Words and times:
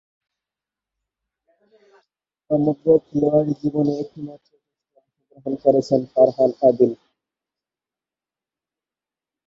সমগ্র 2.51 2.87
খেলোয়াড়ী 3.05 3.53
জীবনে 3.61 3.93
একটিমাত্র 4.03 4.49
টেস্টে 4.61 4.99
অংশগ্রহণ 4.99 5.53
করেছেন 5.63 6.01
ফারহান 6.13 6.51
আদিল। 6.67 6.91